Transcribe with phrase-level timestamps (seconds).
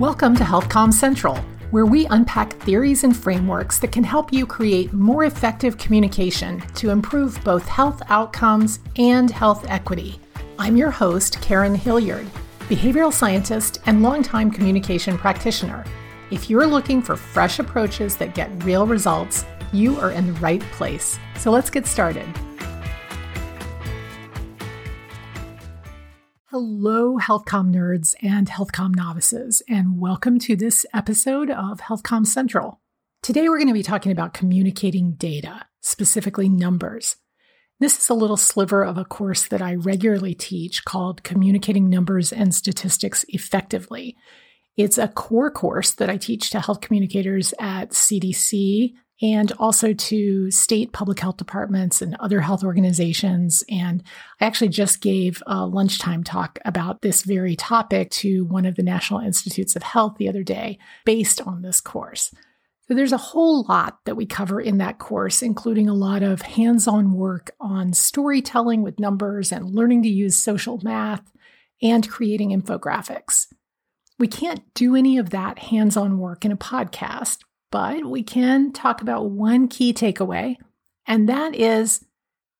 [0.00, 1.36] Welcome to HealthComm Central,
[1.70, 6.90] where we unpack theories and frameworks that can help you create more effective communication to
[6.90, 10.18] improve both health outcomes and health equity.
[10.58, 12.26] I'm your host, Karen Hilyard,
[12.62, 15.84] behavioral scientist and longtime communication practitioner.
[16.32, 20.62] If you're looking for fresh approaches that get real results, you are in the right
[20.72, 21.20] place.
[21.36, 22.26] So let's get started.
[26.56, 32.80] Hello, HealthComm nerds and HealthComm novices, and welcome to this episode of HealthComm Central.
[33.24, 37.16] Today, we're going to be talking about communicating data, specifically numbers.
[37.80, 42.32] This is a little sliver of a course that I regularly teach called Communicating Numbers
[42.32, 44.16] and Statistics Effectively.
[44.76, 50.50] It's a core course that I teach to health communicators at CDC, and also to
[50.50, 53.62] state public health departments and other health organizations.
[53.70, 54.02] And
[54.40, 58.82] I actually just gave a lunchtime talk about this very topic to one of the
[58.82, 62.34] National Institutes of Health the other day based on this course.
[62.86, 66.42] So there's a whole lot that we cover in that course, including a lot of
[66.42, 71.22] hands on work on storytelling with numbers and learning to use social math
[71.80, 73.46] and creating infographics.
[74.18, 77.38] We can't do any of that hands on work in a podcast,
[77.74, 80.54] but we can talk about one key takeaway,
[81.08, 82.04] and that is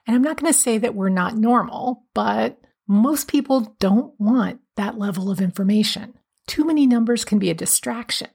[0.06, 2.58] And I'm not going to say that we're not normal, but
[2.88, 6.14] most people don't want that level of information.
[6.46, 8.28] Too many numbers can be a distraction.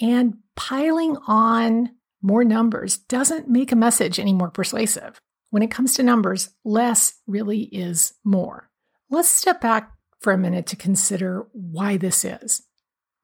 [0.00, 1.90] And piling on
[2.22, 5.20] more numbers doesn't make a message any more persuasive.
[5.50, 8.70] When it comes to numbers, less really is more.
[9.10, 12.62] Let's step back for a minute to consider why this is.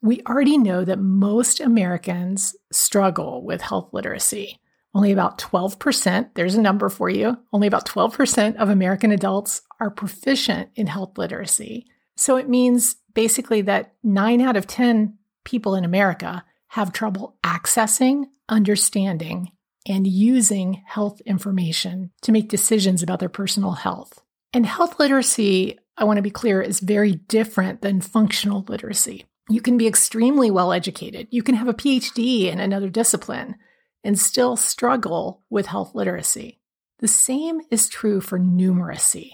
[0.03, 4.61] We already know that most Americans struggle with health literacy.
[4.95, 9.91] Only about 12%, there's a number for you, only about 12% of American adults are
[9.91, 11.87] proficient in health literacy.
[12.17, 18.25] So it means basically that nine out of 10 people in America have trouble accessing,
[18.49, 19.53] understanding,
[19.89, 24.23] and using health information to make decisions about their personal health.
[24.53, 29.27] And health literacy, I want to be clear, is very different than functional literacy.
[29.49, 33.57] You can be extremely well educated, you can have a PhD in another discipline,
[34.03, 36.61] and still struggle with health literacy.
[36.99, 39.33] The same is true for numeracy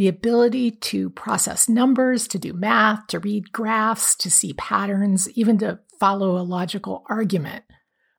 [0.00, 5.58] the ability to process numbers, to do math, to read graphs, to see patterns, even
[5.58, 7.64] to follow a logical argument.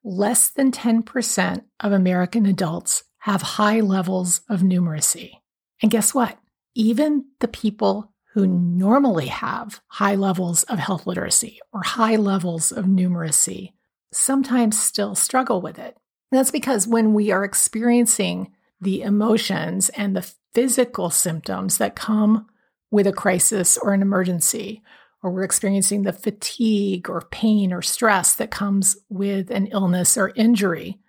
[0.04, 5.34] Less than 10% of American adults have high levels of numeracy.
[5.82, 6.38] And guess what?
[6.74, 12.86] Even the people who normally have high levels of health literacy or high levels of
[12.86, 13.74] numeracy
[14.12, 15.98] sometimes still struggle with it.
[16.32, 22.48] And that's because when we are experiencing the emotions and the physical symptoms that come
[22.90, 24.82] with a crisis or an emergency,
[25.24, 30.34] or we're experiencing the fatigue or pain or stress that comes with an illness or
[30.36, 31.00] injury,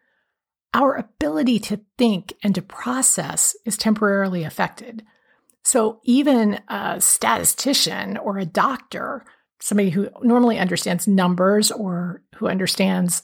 [0.74, 5.04] our ability to think and to process is temporarily affected.
[5.64, 9.24] So, even a statistician or a doctor,
[9.60, 13.22] somebody who normally understands numbers or who understands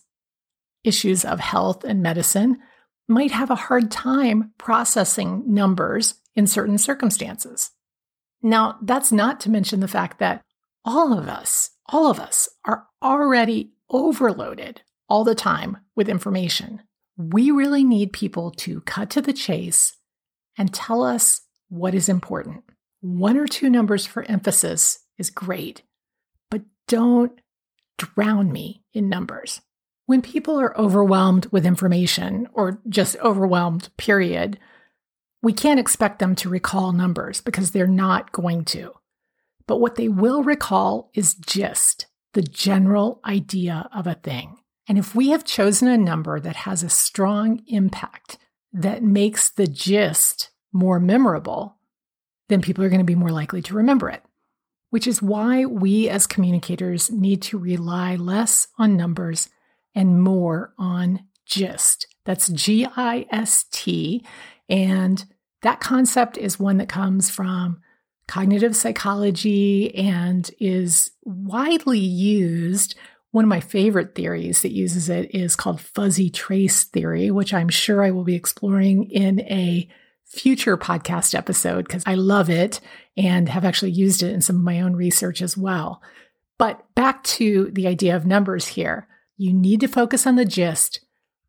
[0.84, 2.58] issues of health and medicine,
[3.08, 7.73] might have a hard time processing numbers in certain circumstances.
[8.43, 10.44] Now, that's not to mention the fact that
[10.85, 16.83] all of us, all of us are already overloaded, all the time with information.
[17.17, 19.97] We really need people to cut to the chase
[20.57, 22.65] and tell us what is important.
[23.01, 25.83] One or two numbers for emphasis is great,
[26.51, 27.41] but don't
[27.97, 29.61] drown me in numbers.
[30.07, 34.59] When people are overwhelmed with information or just overwhelmed, period,
[35.43, 38.93] we can't expect them to recall numbers because they're not going to.
[39.69, 44.56] But what they will recall is gist, the general idea of a thing.
[44.88, 48.38] And if we have chosen a number that has a strong impact
[48.73, 51.76] that makes the gist more memorable,
[52.49, 54.23] then people are going to be more likely to remember it.
[54.91, 59.50] Which is why we as communicators need to rely less on numbers
[59.94, 62.06] and more on gist.
[62.25, 64.25] That's G I S T.
[64.69, 65.26] And
[65.61, 67.82] that concept is one that comes from
[68.29, 72.95] cognitive psychology and is widely used.
[73.33, 77.69] One of my favorite theories that uses it is called fuzzy trace theory, which I'm
[77.69, 79.89] sure I will be exploring in a
[80.27, 82.81] future podcast episode because I love it
[83.17, 86.03] and have actually used it in some of my own research as well.
[86.59, 89.09] But back to the idea of numbers here.
[89.39, 91.01] You need to focus on the gist,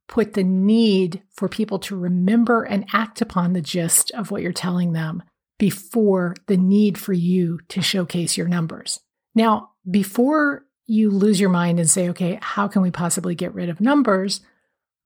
[0.07, 4.53] put the need for people to remember and act upon the gist of what you're
[4.53, 5.23] telling them
[5.59, 8.99] before the need for you to showcase your numbers.
[9.35, 13.69] Now, before you lose your mind and say, okay, how can we possibly get rid
[13.69, 14.41] of numbers?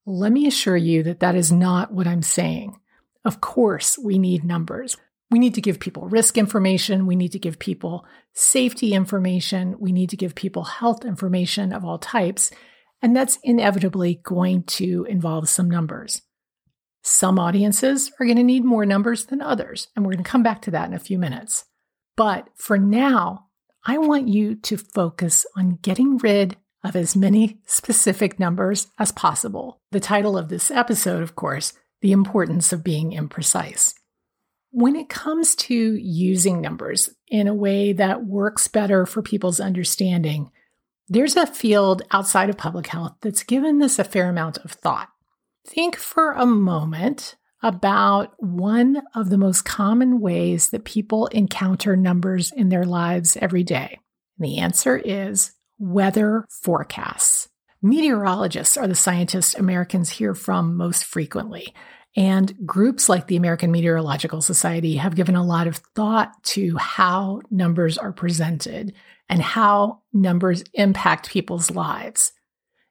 [0.06, 2.80] Let me assure you that that is not what I'm saying.
[3.26, 4.96] Of course, we need numbers.
[5.30, 7.08] We need to give people risk information.
[7.08, 9.76] We need to give people safety information.
[9.80, 12.52] We need to give people health information of all types.
[13.02, 16.22] And that's inevitably going to involve some numbers.
[17.04, 20.42] Some audiences are going to need more numbers than others, and we're going to come
[20.42, 21.66] back to that in a few minutes.
[22.16, 23.48] But for now,
[23.86, 29.82] I want you to focus on getting rid of as many specific numbers as possible.
[29.92, 33.94] The title of this episode, of course, The Importance of Being Imprecise.
[34.72, 40.52] When it comes to using numbers in a way that works better for people's understanding,
[41.10, 45.10] there's a field outside of public health that's given this a fair amount of thought.
[45.66, 52.52] Think for a moment about one of the most common ways that people encounter numbers
[52.52, 54.00] in their lives every day.
[54.38, 57.48] And the answer is weather forecasts.
[57.82, 61.74] Meteorologists are the scientists Americans hear from most frequently.
[62.16, 67.42] And groups like the American Meteorological Society have given a lot of thought to how
[67.50, 68.94] numbers are presented
[69.30, 72.34] and how numbers impact people's lives.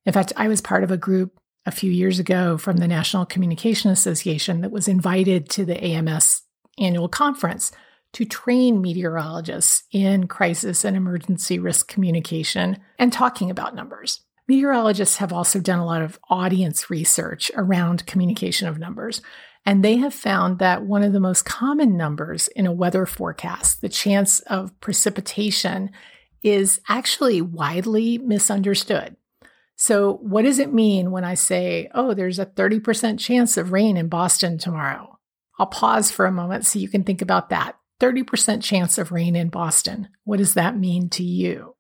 [0.04, 3.24] In fact, I was part of a group a few years ago from the National
[3.24, 6.42] Communication Association that was invited to the AMS
[6.78, 7.72] annual conference
[8.12, 14.20] to train meteorologists in crisis and emergency risk communication and talking about numbers.
[14.48, 19.22] Meteorologists have also done a lot of audience research around communication of numbers,
[19.64, 23.80] and they have found that one of the most common numbers in a weather forecast,
[23.80, 25.90] the chance of precipitation,
[26.42, 29.16] is actually widely misunderstood.
[29.82, 33.96] So, what does it mean when I say, oh, there's a 30% chance of rain
[33.96, 35.19] in Boston tomorrow?
[35.58, 37.75] I'll pause for a moment so you can think about that.
[37.99, 40.06] 30% chance of rain in Boston.
[40.23, 41.75] What does that mean to you?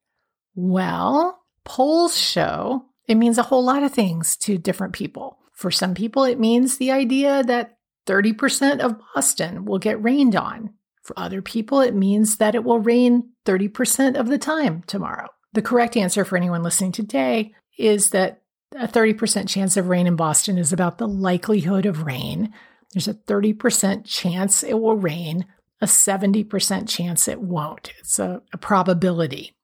[0.56, 5.38] Well, polls show it means a whole lot of things to different people.
[5.52, 7.76] For some people, it means the idea that
[8.08, 10.74] 30% of Boston will get rained on.
[11.04, 15.28] For other people, it means that it will rain 30% of the time tomorrow.
[15.52, 18.42] The correct answer for anyone listening today is that
[18.74, 22.52] a 30% chance of rain in Boston is about the likelihood of rain.
[22.92, 25.46] There's a 30% chance it will rain,
[25.80, 27.92] a 70% chance it won't.
[27.98, 29.54] It's a, a probability.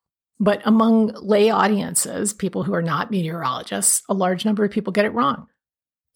[0.40, 5.04] But among lay audiences, people who are not meteorologists, a large number of people get
[5.04, 5.48] it wrong.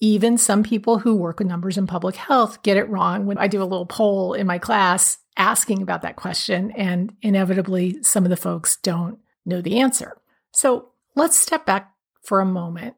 [0.00, 3.26] Even some people who work with numbers in public health get it wrong.
[3.26, 8.02] When I do a little poll in my class asking about that question, and inevitably,
[8.02, 10.16] some of the folks don't know the answer.
[10.52, 11.92] So let's step back
[12.22, 12.96] for a moment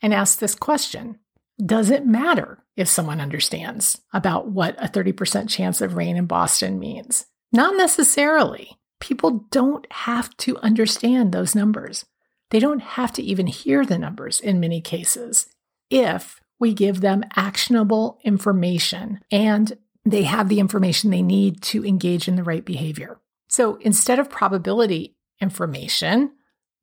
[0.00, 1.18] and ask this question
[1.64, 6.78] Does it matter if someone understands about what a 30% chance of rain in Boston
[6.78, 7.26] means?
[7.52, 8.78] Not necessarily.
[9.00, 12.06] People don't have to understand those numbers.
[12.50, 15.46] They don't have to even hear the numbers in many cases
[15.90, 22.28] if we give them actionable information and they have the information they need to engage
[22.28, 23.18] in the right behavior.
[23.48, 26.32] So instead of probability information,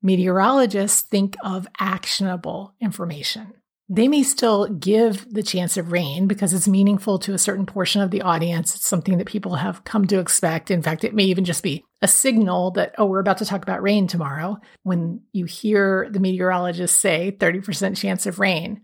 [0.02, 3.54] Meteorologists think of actionable information.
[3.92, 8.00] They may still give the chance of rain because it's meaningful to a certain portion
[8.00, 8.76] of the audience.
[8.76, 10.70] It's something that people have come to expect.
[10.70, 13.62] In fact, it may even just be a signal that, oh, we're about to talk
[13.62, 14.58] about rain tomorrow.
[14.84, 18.80] When you hear the meteorologist say 30% chance of rain,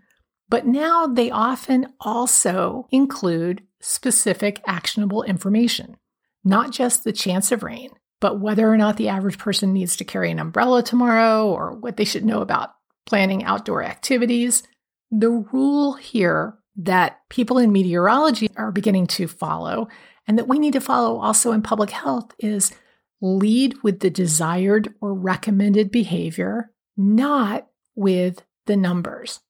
[0.49, 5.97] but now they often also include specific actionable information,
[6.45, 10.05] not just the chance of rain, but whether or not the average person needs to
[10.05, 12.71] carry an umbrella tomorrow or what they should know about
[13.07, 14.63] planning outdoor activities.
[15.11, 19.89] The rule here that people in meteorology are beginning to follow
[20.27, 22.73] and that we need to follow also in public health is
[23.21, 29.41] lead with the desired or recommended behavior, not with the numbers.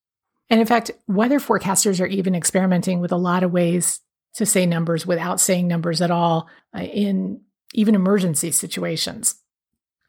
[0.49, 4.01] And in fact, weather forecasters are even experimenting with a lot of ways
[4.35, 7.41] to say numbers without saying numbers at all uh, in
[7.77, 9.37] even emergency situations.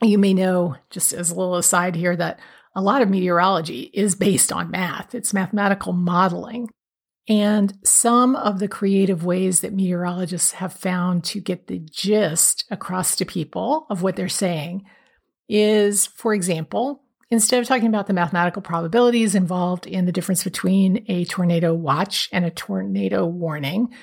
[0.02, 2.40] You may know, just as a little aside here, that
[2.76, 6.70] a lot of meteorology is based on math, it's mathematical modeling.
[7.30, 13.18] And some of the creative ways that meteorologists have found to get the gist across
[13.18, 14.86] to people of what they're saying
[15.50, 21.04] is, for example, Instead of talking about the mathematical probabilities involved in the difference between
[21.10, 23.94] a tornado watch and a tornado warning,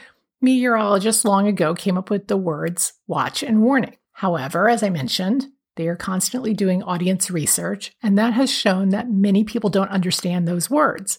[0.44, 3.96] meteorologists long ago came up with the words watch and warning.
[4.12, 5.46] However, as I mentioned,
[5.76, 10.46] they are constantly doing audience research, and that has shown that many people don't understand
[10.46, 11.18] those words.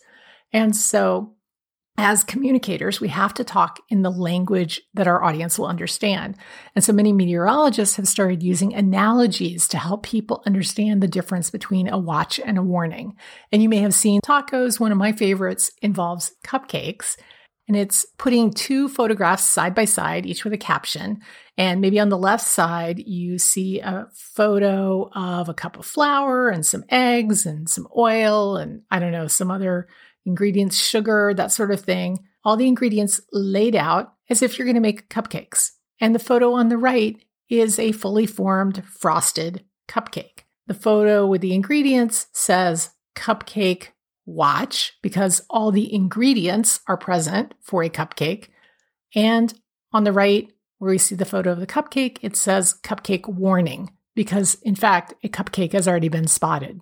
[0.54, 1.36] And so
[1.98, 6.36] as communicators, we have to talk in the language that our audience will understand.
[6.76, 11.88] And so many meteorologists have started using analogies to help people understand the difference between
[11.88, 13.14] a watch and a warning.
[13.52, 14.78] And you may have seen tacos.
[14.80, 17.16] One of my favorites involves cupcakes.
[17.68, 21.22] And it's putting two photographs side by side, each with a caption.
[21.58, 26.50] And maybe on the left side, you see a photo of a cup of flour
[26.50, 29.88] and some eggs and some oil and I don't know, some other
[30.26, 34.76] ingredients, sugar, that sort of thing, all the ingredients laid out as if you're going
[34.76, 35.72] to make cupcakes.
[36.00, 40.44] And the photo on the right is a fully formed frosted cupcake.
[40.68, 43.90] The photo with the ingredients says cupcake
[44.26, 48.48] watch because all the ingredients are present for a cupcake.
[49.14, 49.54] And
[49.94, 53.92] on the right, where we see the photo of the cupcake, it says cupcake warning
[54.14, 56.82] because, in fact, a cupcake has already been spotted.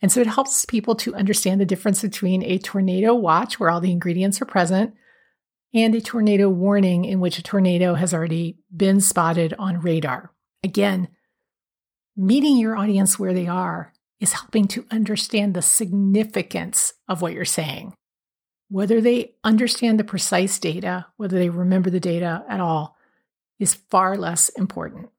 [0.00, 3.80] And so it helps people to understand the difference between a tornado watch, where all
[3.80, 4.94] the ingredients are present,
[5.72, 10.32] and a tornado warning, in which a tornado has already been spotted on radar.
[10.64, 11.08] Again,
[12.16, 13.91] meeting your audience where they are
[14.22, 17.92] is helping to understand the significance of what you're saying.
[18.70, 22.96] Whether they understand the precise data, whether they remember the data at all,
[23.58, 25.10] is far less important.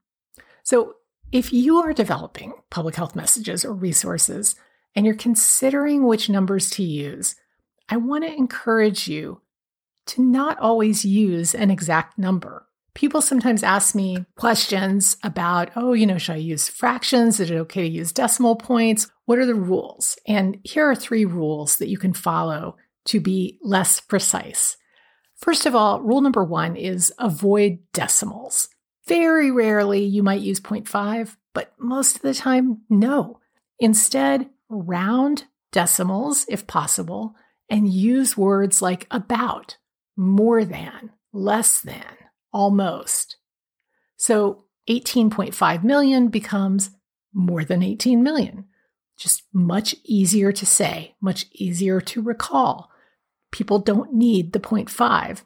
[0.63, 0.95] So,
[1.33, 4.55] if you are developing public health messages or resources,
[4.95, 7.35] and you're considering which numbers to use,
[7.89, 9.41] I want to encourage you
[10.07, 12.67] to not always use an exact number.
[12.95, 17.39] People sometimes ask me questions about, oh, you know, should I use fractions?
[17.39, 19.07] Is it okay to use decimal points?
[19.25, 20.17] What are the rules?
[20.27, 24.77] And here are three rules that you can follow to be less precise.
[25.35, 28.69] First of all, rule number one is avoid decimals.
[29.07, 33.39] Very rarely you might use 0.5, but most of the time, no.
[33.79, 37.35] Instead, round decimals if possible,
[37.69, 39.77] and use words like about,
[40.15, 42.05] more than, less than,
[42.53, 43.37] almost.
[44.15, 46.91] So 18.5 million becomes
[47.33, 48.65] more than 18 million.
[49.17, 52.89] Just much easier to say, much easier to recall.
[53.51, 55.43] People don't need the 0.5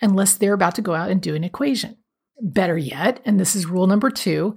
[0.00, 1.96] unless they're about to go out and do an equation.
[2.40, 4.56] Better yet, and this is rule number two,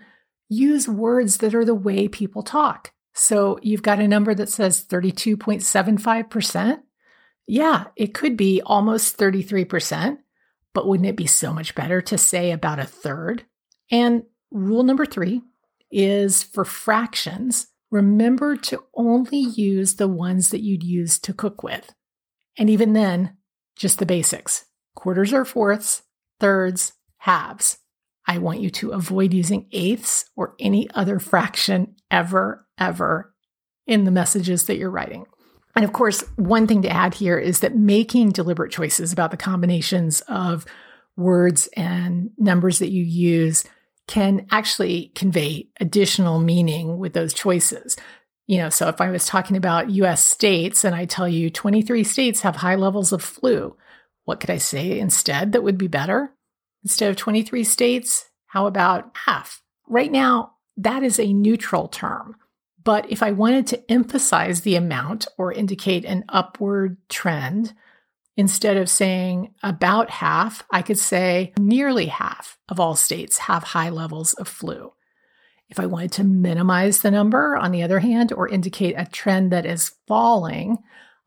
[0.50, 2.92] use words that are the way people talk.
[3.14, 6.80] So you've got a number that says 32.75%.
[7.48, 10.18] Yeah, it could be almost 33%,
[10.74, 13.46] but wouldn't it be so much better to say about a third?
[13.92, 15.42] And rule number three
[15.92, 21.94] is for fractions, remember to only use the ones that you'd use to cook with.
[22.58, 23.38] And even then,
[23.76, 26.04] just the basics quarters or fourths,
[26.40, 27.78] thirds, halves.
[28.28, 33.34] I want you to avoid using eighths or any other fraction ever, ever
[33.88, 35.26] in the messages that you're writing.
[35.76, 39.38] And of course, one thing to add here is that making deliberate choices about the
[39.38, 40.66] combinations of
[41.16, 43.64] words and numbers that you use
[44.08, 47.96] can actually convey additional meaning with those choices.
[48.48, 52.04] You know, so if I was talking about US states and I tell you 23
[52.04, 53.78] states have high levels of flu,
[54.26, 56.32] what could I say instead that would be better?
[56.84, 59.62] Instead of 23 states, how about half?
[59.88, 62.36] Right now, that is a neutral term.
[62.84, 67.74] But if I wanted to emphasize the amount or indicate an upward trend,
[68.38, 73.90] instead of saying about half, I could say nearly half of all states have high
[73.90, 74.94] levels of flu.
[75.68, 79.52] If I wanted to minimize the number, on the other hand, or indicate a trend
[79.52, 80.78] that is falling,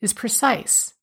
[0.00, 0.94] is precise.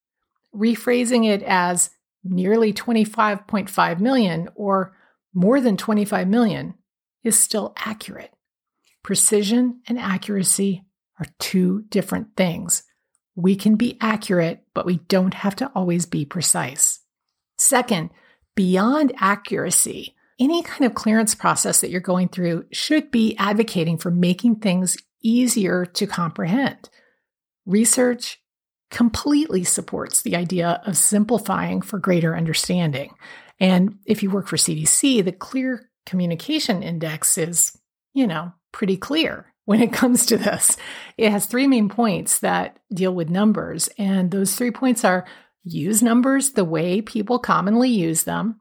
[0.55, 1.91] Rephrasing it as
[2.24, 4.97] nearly 25.5 million or
[5.33, 6.74] more than 25 million
[7.24, 8.35] is still accurate.
[9.05, 10.83] Precision and accuracy
[11.19, 12.81] are two different things.
[13.35, 17.01] We can be accurate, but we don't have to always be precise.
[17.59, 18.09] Second,
[18.55, 24.09] beyond accuracy, any kind of clearance process that you're going through should be advocating for
[24.09, 26.89] making things easier to comprehend.
[27.67, 28.39] Research
[28.89, 33.13] completely supports the idea of simplifying for greater understanding.
[33.59, 37.77] And if you work for CDC, the Clear Communication Index is,
[38.12, 40.77] you know, pretty clear when it comes to this.
[41.17, 43.89] It has three main points that deal with numbers.
[43.98, 45.25] And those three points are
[45.63, 48.60] use numbers the way people commonly use them,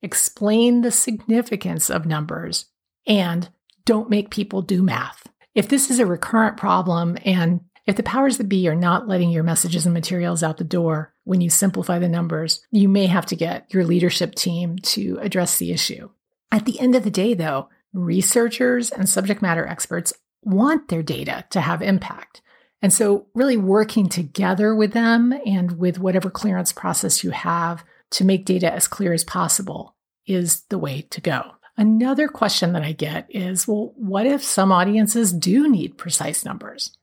[0.00, 2.66] explain the significance of numbers,
[3.06, 3.50] and
[3.84, 5.26] don't make people do math.
[5.54, 9.30] If this is a recurrent problem and if the powers that be are not letting
[9.30, 13.24] your messages and materials out the door when you simplify the numbers, you may have
[13.26, 16.10] to get your leadership team to address the issue.
[16.52, 21.44] At the end of the day, though, researchers and subject matter experts want their data
[21.50, 22.42] to have impact.
[22.80, 28.24] And so, really working together with them and with whatever clearance process you have to
[28.24, 29.96] make data as clear as possible
[30.26, 31.42] is the way to go.
[31.76, 36.96] Another question that I get is well, what if some audiences do need precise numbers?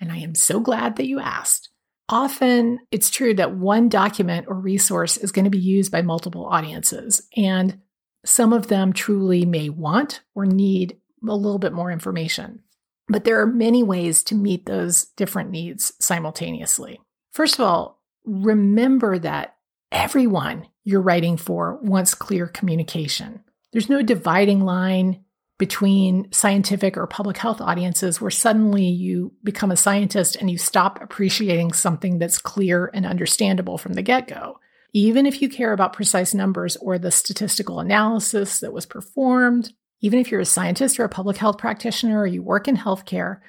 [0.00, 1.70] And I am so glad that you asked.
[2.08, 6.46] Often it's true that one document or resource is going to be used by multiple
[6.46, 7.80] audiences, and
[8.26, 12.60] some of them truly may want or need a little bit more information.
[13.08, 17.00] But there are many ways to meet those different needs simultaneously.
[17.32, 19.56] First of all, remember that
[19.92, 23.44] everyone you're writing for wants clear communication.
[23.72, 25.24] There's no dividing line
[25.58, 31.00] between scientific or public health audiences where suddenly you become a scientist and you stop
[31.00, 34.58] appreciating something that's clear and understandable from the get go.
[34.96, 40.18] Even if you care about precise numbers or the statistical analysis that was performed, even
[40.18, 43.40] if you're a scientist or a public health practitioner or you work in healthcare,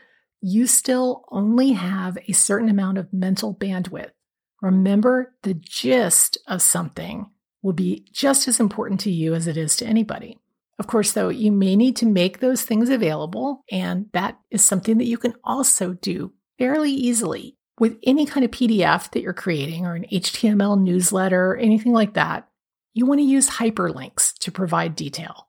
[0.42, 4.12] you still only have a certain amount of mental bandwidth.
[4.62, 7.28] Remember, the gist of something
[7.62, 10.38] will be just as important to you as it is to anybody.
[10.80, 14.98] Of course, though, you may need to make those things available, and that is something
[14.98, 19.86] that you can also do fairly easily with any kind of PDF that you're creating
[19.86, 22.48] or an HTML newsletter, or anything like that.
[22.94, 25.48] You want to use hyperlinks to provide detail.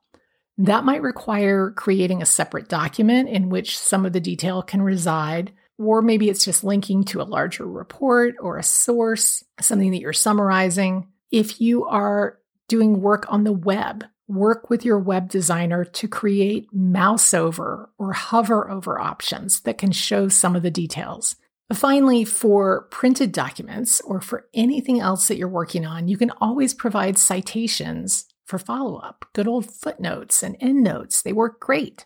[0.57, 5.51] That might require creating a separate document in which some of the detail can reside,
[5.77, 10.13] or maybe it's just linking to a larger report or a source, something that you're
[10.13, 11.07] summarizing.
[11.31, 12.37] If you are
[12.67, 18.13] doing work on the web, work with your web designer to create mouse over or
[18.13, 21.35] hover over options that can show some of the details.
[21.73, 26.73] Finally, for printed documents or for anything else that you're working on, you can always
[26.73, 29.25] provide citations for follow up.
[29.33, 32.05] Good old footnotes and endnotes, they work great.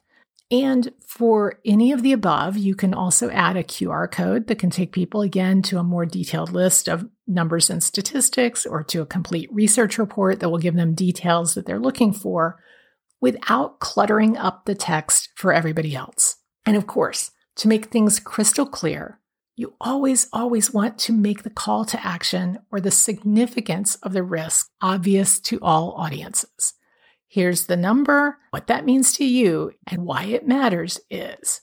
[0.52, 4.70] And for any of the above, you can also add a QR code that can
[4.70, 9.06] take people again to a more detailed list of numbers and statistics or to a
[9.06, 12.60] complete research report that will give them details that they're looking for
[13.20, 16.36] without cluttering up the text for everybody else.
[16.66, 19.20] And of course, to make things crystal clear,
[19.56, 24.24] you always, always want to make the call to action or the significance of the
[24.24, 26.74] risk obvious to all audiences.
[27.28, 31.62] Here's the number, what that means to you, and why it matters is.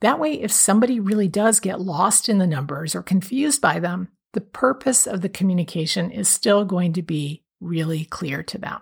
[0.00, 4.08] That way, if somebody really does get lost in the numbers or confused by them,
[4.34, 8.80] the purpose of the communication is still going to be really clear to them.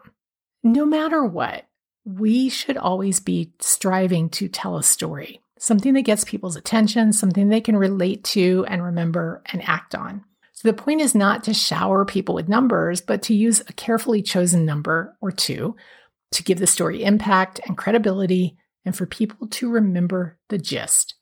[0.65, 1.67] No matter what,
[2.05, 7.49] we should always be striving to tell a story, something that gets people's attention, something
[7.49, 10.23] they can relate to and remember and act on.
[10.53, 14.21] So the point is not to shower people with numbers, but to use a carefully
[14.21, 15.75] chosen number or two
[16.33, 21.15] to give the story impact and credibility and for people to remember the gist.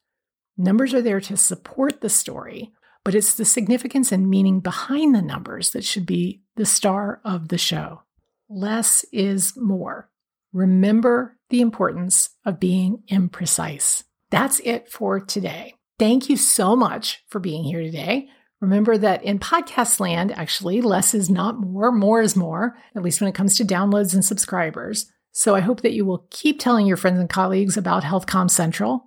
[0.58, 2.72] Numbers are there to support the story,
[3.04, 7.46] but it's the significance and meaning behind the numbers that should be the star of
[7.46, 8.02] the show.
[8.48, 10.10] Less is more.
[10.52, 14.02] Remember the importance of being imprecise.
[14.32, 15.74] That's it for today.
[15.98, 18.30] Thank you so much for being here today.
[18.62, 23.20] Remember that in podcast land, actually, less is not more, more is more, at least
[23.20, 25.12] when it comes to downloads and subscribers.
[25.32, 29.04] So I hope that you will keep telling your friends and colleagues about HealthComm Central.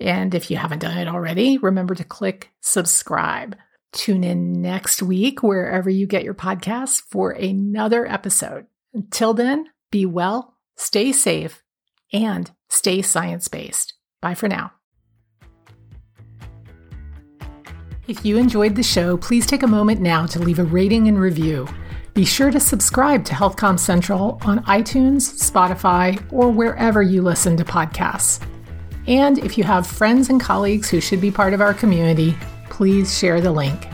[0.00, 3.56] And if you haven't done it already, remember to click subscribe.
[3.92, 8.64] Tune in next week, wherever you get your podcasts, for another episode.
[8.94, 11.62] Until then, be well, stay safe,
[12.14, 13.94] and stay science based.
[14.24, 14.72] Bye for now.
[18.08, 21.20] If you enjoyed the show, please take a moment now to leave a rating and
[21.20, 21.68] review.
[22.14, 27.66] Be sure to subscribe to HealthComm Central on iTunes, Spotify, or wherever you listen to
[27.66, 28.42] podcasts.
[29.06, 32.34] And if you have friends and colleagues who should be part of our community,
[32.70, 33.86] please share the link.